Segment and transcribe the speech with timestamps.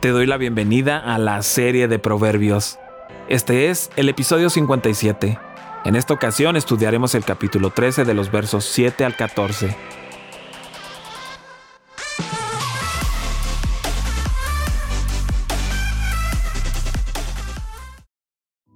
[0.00, 2.78] Te doy la bienvenida a la serie de Proverbios.
[3.28, 5.40] Este es el episodio 57.
[5.84, 9.76] En esta ocasión estudiaremos el capítulo 13 de los versos 7 al 14.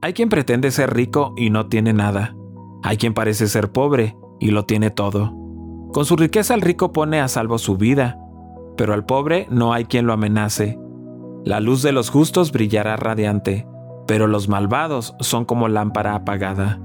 [0.00, 2.34] Hay quien pretende ser rico y no tiene nada.
[2.82, 5.32] Hay quien parece ser pobre y lo tiene todo.
[5.92, 8.18] Con su riqueza el rico pone a salvo su vida,
[8.76, 10.81] pero al pobre no hay quien lo amenace.
[11.44, 13.66] La luz de los justos brillará radiante,
[14.06, 16.80] pero los malvados son como lámpara apagada.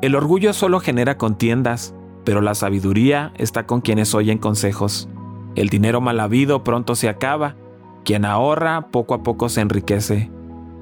[0.00, 1.94] El orgullo solo genera contiendas,
[2.24, 5.08] pero la sabiduría está con quienes oyen consejos.
[5.54, 7.54] El dinero mal habido pronto se acaba,
[8.04, 10.32] quien ahorra poco a poco se enriquece.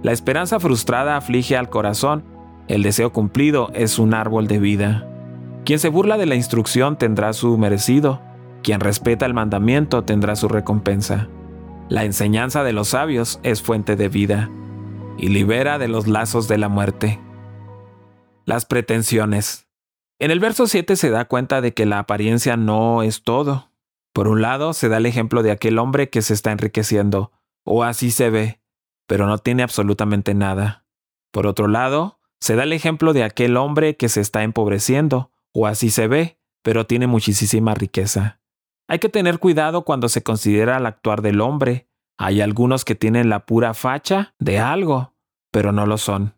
[0.03, 2.25] La esperanza frustrada aflige al corazón,
[2.69, 5.07] el deseo cumplido es un árbol de vida.
[5.67, 8.23] Quien se burla de la instrucción tendrá su merecido,
[8.63, 11.29] quien respeta el mandamiento tendrá su recompensa.
[11.91, 14.49] La enseñanza de los sabios es fuente de vida
[15.19, 17.19] y libera de los lazos de la muerte.
[18.45, 19.67] Las pretensiones.
[20.21, 23.73] En el verso 7 se da cuenta de que la apariencia no es todo.
[24.13, 27.33] Por un lado, se da el ejemplo de aquel hombre que se está enriqueciendo,
[27.65, 28.61] o así se ve,
[29.09, 30.85] pero no tiene absolutamente nada.
[31.33, 35.67] Por otro lado, se da el ejemplo de aquel hombre que se está empobreciendo, o
[35.67, 38.40] así se ve, pero tiene muchísima riqueza.
[38.91, 41.89] Hay que tener cuidado cuando se considera el actuar del hombre.
[42.19, 45.15] Hay algunos que tienen la pura facha de algo,
[45.53, 46.35] pero no lo son.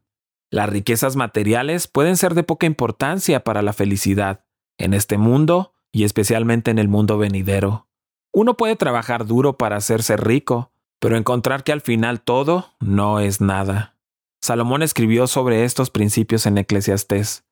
[0.50, 4.44] Las riquezas materiales pueden ser de poca importancia para la felicidad,
[4.76, 7.88] en este mundo y especialmente en el mundo venidero.
[8.34, 13.40] Uno puede trabajar duro para hacerse rico, pero encontrar que al final todo no es
[13.40, 13.96] nada.
[14.42, 17.46] Salomón escribió sobre estos principios en Eclesiastés.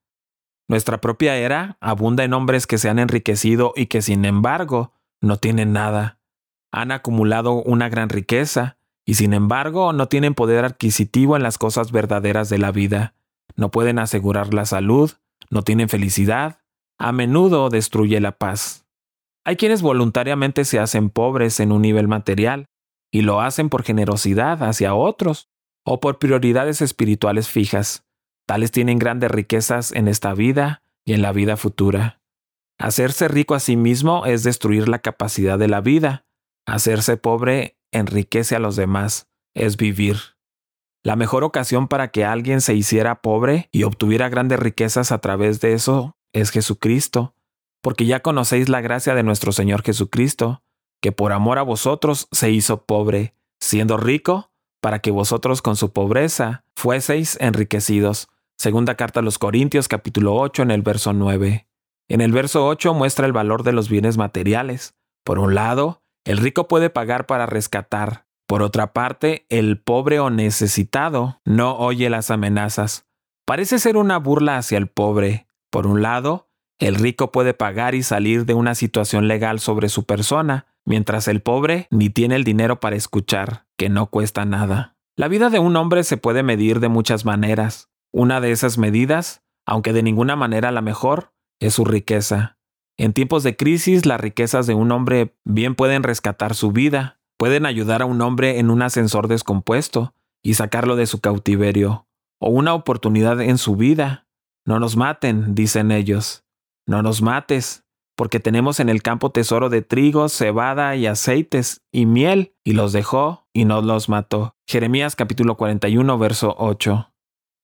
[0.70, 5.36] Nuestra propia era abunda en hombres que se han enriquecido y que sin embargo no
[5.36, 6.20] tienen nada.
[6.70, 11.90] Han acumulado una gran riqueza y sin embargo no tienen poder adquisitivo en las cosas
[11.90, 13.14] verdaderas de la vida.
[13.56, 15.10] No pueden asegurar la salud,
[15.50, 16.60] no tienen felicidad,
[16.98, 18.86] a menudo destruye la paz.
[19.44, 22.66] Hay quienes voluntariamente se hacen pobres en un nivel material
[23.10, 25.48] y lo hacen por generosidad hacia otros
[25.84, 28.04] o por prioridades espirituales fijas.
[28.50, 32.20] Tales tienen grandes riquezas en esta vida y en la vida futura.
[32.80, 36.26] Hacerse rico a sí mismo es destruir la capacidad de la vida.
[36.66, 40.16] Hacerse pobre enriquece a los demás, es vivir.
[41.04, 45.60] La mejor ocasión para que alguien se hiciera pobre y obtuviera grandes riquezas a través
[45.60, 47.36] de eso es Jesucristo,
[47.80, 50.64] porque ya conocéis la gracia de nuestro Señor Jesucristo,
[51.00, 54.50] que por amor a vosotros se hizo pobre, siendo rico,
[54.80, 58.28] para que vosotros con su pobreza fueseis enriquecidos.
[58.60, 61.66] Segunda carta a los Corintios capítulo 8 en el verso 9.
[62.10, 64.98] En el verso 8 muestra el valor de los bienes materiales.
[65.24, 68.26] Por un lado, el rico puede pagar para rescatar.
[68.46, 73.06] Por otra parte, el pobre o necesitado no oye las amenazas.
[73.46, 75.46] Parece ser una burla hacia el pobre.
[75.70, 80.04] Por un lado, el rico puede pagar y salir de una situación legal sobre su
[80.04, 84.98] persona, mientras el pobre ni tiene el dinero para escuchar, que no cuesta nada.
[85.16, 87.89] La vida de un hombre se puede medir de muchas maneras.
[88.12, 92.58] Una de esas medidas, aunque de ninguna manera la mejor, es su riqueza.
[92.98, 97.66] En tiempos de crisis, las riquezas de un hombre bien pueden rescatar su vida, pueden
[97.66, 102.06] ayudar a un hombre en un ascensor descompuesto y sacarlo de su cautiverio,
[102.40, 104.26] o una oportunidad en su vida.
[104.66, 106.44] No nos maten, dicen ellos.
[106.86, 107.84] No nos mates,
[108.16, 112.92] porque tenemos en el campo tesoro de trigo, cebada y aceites y miel, y los
[112.92, 114.56] dejó y no los mató.
[114.66, 117.09] Jeremías capítulo 41, verso 8.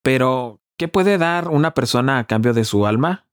[0.06, 3.26] Pero, ¿qué puede dar una persona a cambio de su alma?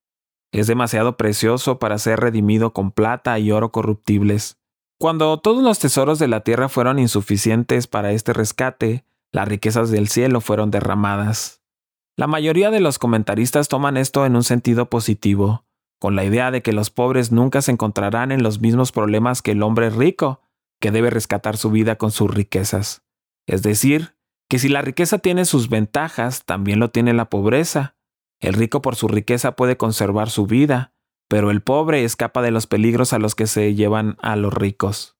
[0.51, 4.57] Es demasiado precioso para ser redimido con plata y oro corruptibles.
[4.99, 10.07] Cuando todos los tesoros de la tierra fueron insuficientes para este rescate, las riquezas del
[10.07, 11.61] cielo fueron derramadas.
[12.17, 15.65] La mayoría de los comentaristas toman esto en un sentido positivo,
[15.99, 19.51] con la idea de que los pobres nunca se encontrarán en los mismos problemas que
[19.51, 20.41] el hombre rico,
[20.81, 23.03] que debe rescatar su vida con sus riquezas.
[23.45, 24.15] Es decir,
[24.53, 27.95] que si la riqueza tiene sus ventajas, también lo tiene la pobreza.
[28.39, 30.93] El rico por su riqueza puede conservar su vida,
[31.27, 35.17] pero el pobre escapa de los peligros a los que se llevan a los ricos.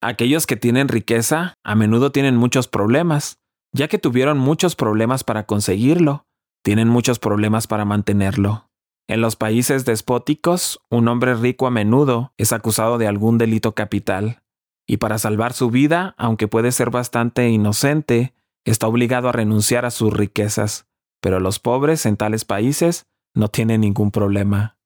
[0.00, 3.38] Aquellos que tienen riqueza a menudo tienen muchos problemas,
[3.72, 6.26] ya que tuvieron muchos problemas para conseguirlo,
[6.64, 8.68] tienen muchos problemas para mantenerlo.
[9.06, 14.42] En los países despóticos, un hombre rico a menudo es acusado de algún delito capital,
[14.88, 19.90] y para salvar su vida, aunque puede ser bastante inocente, está obligado a renunciar a
[19.90, 20.86] sus riquezas,
[21.20, 24.76] pero los pobres en tales países no tienen ningún problema.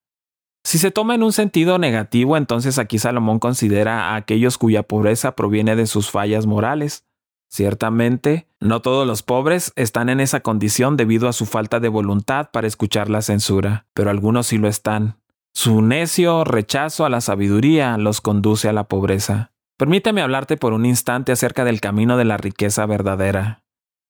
[0.64, 5.36] Si se toma en un sentido negativo, entonces aquí Salomón considera a aquellos cuya pobreza
[5.36, 7.04] proviene de sus fallas morales.
[7.48, 12.50] Ciertamente, no todos los pobres están en esa condición debido a su falta de voluntad
[12.50, 15.20] para escuchar la censura, pero algunos sí lo están.
[15.54, 19.52] Su necio rechazo a la sabiduría los conduce a la pobreza.
[19.78, 23.62] Permíteme hablarte por un instante acerca del camino de la riqueza verdadera.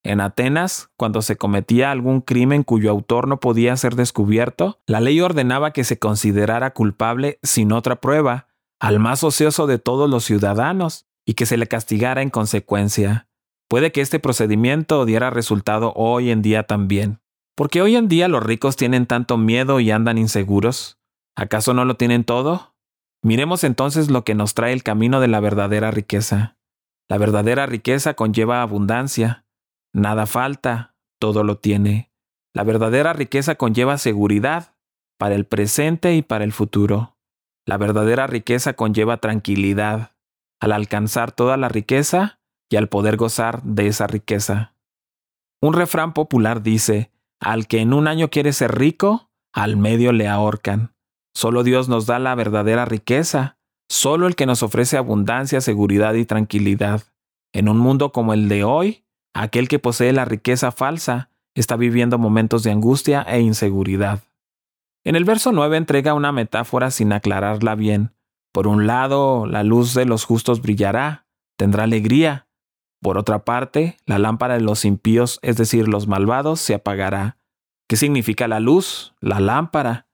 [0.06, 5.20] En Atenas, cuando se cometía algún crimen cuyo autor no podía ser descubierto, la ley
[5.20, 8.46] ordenaba que se considerara culpable sin otra prueba
[8.78, 13.28] al más ocioso de todos los ciudadanos y que se le castigara en consecuencia.
[13.68, 17.20] Puede que este procedimiento diera resultado hoy en día también.
[17.56, 21.00] Porque hoy en día los ricos tienen tanto miedo y andan inseguros.
[21.34, 22.76] ¿Acaso no lo tienen todo?
[23.22, 26.58] Miremos entonces lo que nos trae el camino de la verdadera riqueza.
[27.08, 29.45] La verdadera riqueza conlleva abundancia.
[29.96, 32.12] Nada falta, todo lo tiene.
[32.52, 34.74] La verdadera riqueza conlleva seguridad
[35.18, 37.16] para el presente y para el futuro.
[37.64, 40.10] La verdadera riqueza conlleva tranquilidad
[40.60, 44.74] al alcanzar toda la riqueza y al poder gozar de esa riqueza.
[45.62, 47.10] Un refrán popular dice,
[47.40, 50.94] al que en un año quiere ser rico, al medio le ahorcan.
[51.34, 53.56] Solo Dios nos da la verdadera riqueza,
[53.88, 57.04] solo el que nos ofrece abundancia, seguridad y tranquilidad.
[57.54, 59.05] En un mundo como el de hoy,
[59.42, 64.20] aquel que posee la riqueza falsa está viviendo momentos de angustia e inseguridad.
[65.04, 68.12] En el verso 9 entrega una metáfora sin aclararla bien.
[68.52, 72.46] Por un lado, la luz de los justos brillará, tendrá alegría,
[73.06, 77.38] por otra parte, la lámpara de los impíos, es decir, los malvados, se apagará.
[77.88, 79.14] ¿Qué significa la luz?
[79.20, 80.08] La lámpara.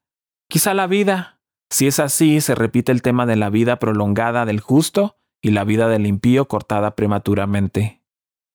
[0.49, 1.41] Quizá la vida.
[1.71, 5.65] Si es así, se repite el tema de la vida prolongada del justo y la
[5.65, 8.02] vida del impío cortada prematuramente.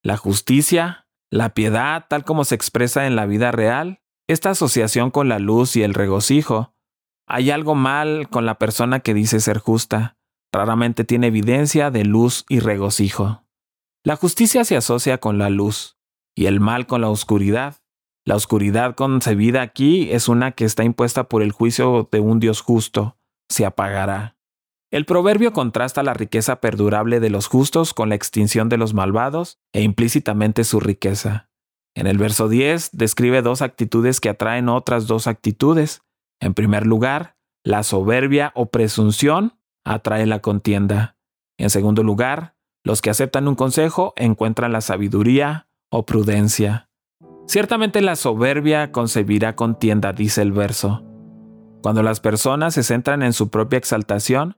[0.08, 5.28] La justicia, la piedad, tal como se expresa en la vida real, esta asociación con
[5.28, 6.74] la luz y el regocijo.
[7.28, 10.16] Hay algo mal con la persona que dice ser justa.
[10.54, 13.44] Raramente tiene evidencia de luz y regocijo.
[14.02, 15.98] La justicia se asocia con la luz
[16.36, 17.76] y el mal con la oscuridad.
[18.24, 22.62] La oscuridad concebida aquí es una que está impuesta por el juicio de un Dios
[22.62, 23.18] justo,
[23.50, 24.37] se apagará.
[24.90, 29.60] El proverbio contrasta la riqueza perdurable de los justos con la extinción de los malvados
[29.74, 31.50] e implícitamente su riqueza.
[31.94, 36.04] En el verso 10 describe dos actitudes que atraen otras dos actitudes.
[36.40, 37.36] En primer lugar,
[37.66, 41.18] la soberbia o presunción atrae la contienda.
[41.58, 42.56] En segundo lugar,
[42.86, 46.90] los que aceptan un consejo encuentran la sabiduría o prudencia.
[47.46, 51.04] Ciertamente la soberbia concebirá contienda, dice el verso.
[51.82, 54.56] Cuando las personas se centran en su propia exaltación,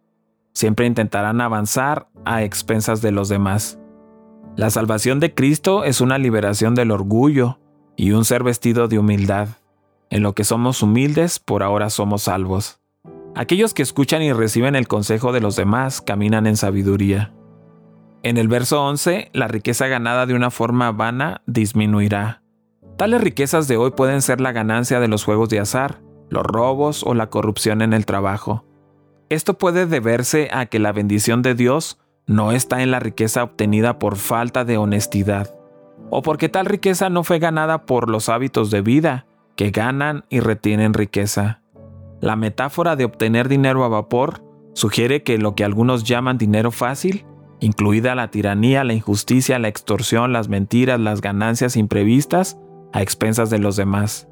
[0.54, 3.80] siempre intentarán avanzar a expensas de los demás.
[4.56, 7.60] La salvación de Cristo es una liberación del orgullo
[7.96, 9.50] y un ser vestido de humildad.
[10.10, 12.80] En lo que somos humildes, por ahora somos salvos.
[13.36, 17.34] Aquellos que escuchan y reciben el consejo de los demás caminan en sabiduría.
[18.22, 22.42] En el verso 11, la riqueza ganada de una forma vana disminuirá.
[22.98, 27.04] Tales riquezas de hoy pueden ser la ganancia de los juegos de azar, los robos
[27.04, 28.66] o la corrupción en el trabajo.
[29.30, 34.00] Esto puede deberse a que la bendición de Dios no está en la riqueza obtenida
[34.00, 35.56] por falta de honestidad,
[36.10, 40.40] o porque tal riqueza no fue ganada por los hábitos de vida que ganan y
[40.40, 41.62] retienen riqueza.
[42.22, 44.44] La metáfora de obtener dinero a vapor
[44.74, 47.26] sugiere que lo que algunos llaman dinero fácil
[47.60, 52.58] incluida la tiranía, la injusticia, la extorsión, las mentiras, las ganancias imprevistas
[52.94, 54.28] a expensas de los demás.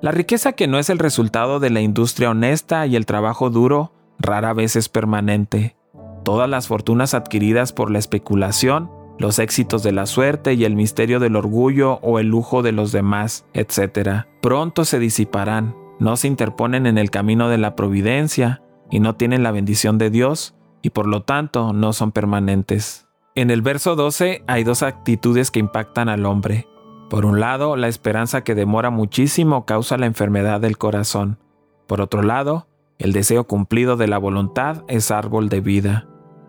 [0.00, 3.92] La riqueza que no es el resultado de la industria honesta y el trabajo duro
[4.18, 5.76] rara vez es permanente.
[6.24, 11.20] Todas las fortunas adquiridas por la especulación, los éxitos de la suerte y el misterio
[11.20, 16.86] del orgullo o el lujo de los demás, etc., pronto se disiparán, no se interponen
[16.86, 21.06] en el camino de la providencia y no tienen la bendición de Dios, y por
[21.06, 23.08] lo tanto no son permanentes.
[23.34, 26.66] En el verso 12 hay dos actitudes que impactan al hombre.
[27.10, 31.38] Por un lado, la esperanza que demora muchísimo causa la enfermedad del corazón.
[31.86, 32.67] Por otro lado,
[32.98, 36.08] el deseo cumplido de la voluntad es árbol de vida.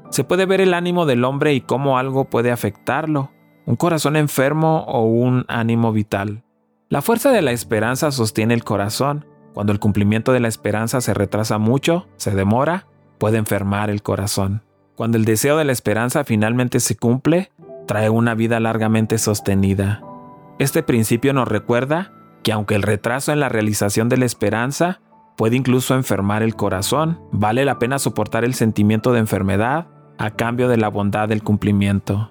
[0.09, 3.31] Se puede ver el ánimo del hombre y cómo algo puede afectarlo,
[3.65, 6.43] un corazón enfermo o un ánimo vital.
[6.89, 9.25] La fuerza de la esperanza sostiene el corazón.
[9.53, 12.87] Cuando el cumplimiento de la esperanza se retrasa mucho, se demora,
[13.19, 14.63] puede enfermar el corazón.
[14.95, 17.51] Cuando el deseo de la esperanza finalmente se cumple,
[17.85, 20.01] trae una vida largamente sostenida.
[20.57, 25.01] Este principio nos recuerda que aunque el retraso en la realización de la esperanza
[25.39, 30.67] puede incluso enfermar el corazón, vale la pena soportar el sentimiento de enfermedad a cambio
[30.67, 32.29] de la bondad del cumplimiento.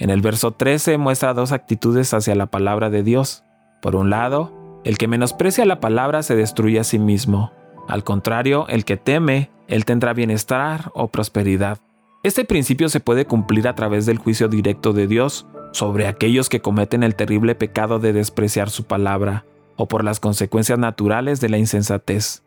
[0.00, 3.44] En el verso 13 muestra dos actitudes hacia la palabra de Dios.
[3.80, 7.52] Por un lado, el que menosprecia la palabra se destruye a sí mismo.
[7.86, 11.78] Al contrario, el que teme él tendrá bienestar o prosperidad.
[12.24, 16.60] Este principio se puede cumplir a través del juicio directo de Dios sobre aquellos que
[16.60, 19.44] cometen el terrible pecado de despreciar su palabra,
[19.80, 22.42] o por las consecuencias naturales de la insensatez.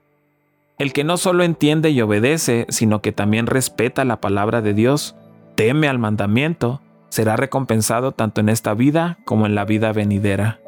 [0.78, 5.16] El que no solo entiende y obedece, sino que también respeta la palabra de Dios,
[5.56, 10.60] teme al mandamiento, será recompensado tanto en esta vida como en la vida venidera.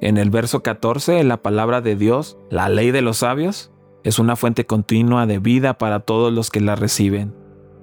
[0.00, 3.72] En el verso 14, la palabra de Dios, la ley de los sabios,
[4.04, 7.34] es una fuente continua de vida para todos los que la reciben.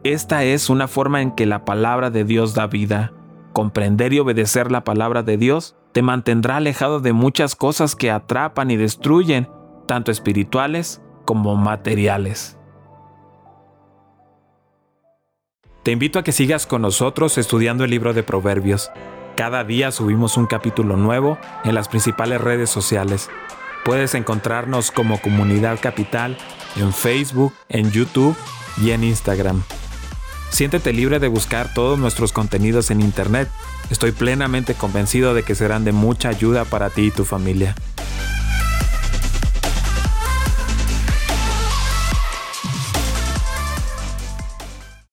[0.06, 3.12] Esta es una forma en que la palabra de Dios da vida.
[3.52, 8.72] Comprender y obedecer la palabra de Dios te mantendrá alejado de muchas cosas que atrapan
[8.72, 9.48] y destruyen,
[9.88, 12.58] tanto espirituales como materiales.
[15.84, 18.90] Te invito a que sigas con nosotros estudiando el libro de Proverbios.
[19.36, 23.30] Cada día subimos un capítulo nuevo en las principales redes sociales.
[23.84, 26.38] Puedes encontrarnos como Comunidad Capital
[26.78, 28.36] en Facebook, en YouTube
[28.82, 29.62] y en Instagram.
[30.54, 33.50] Siéntete libre de buscar todos nuestros contenidos en Internet.
[33.90, 37.74] Estoy plenamente convencido de que serán de mucha ayuda para ti y tu familia.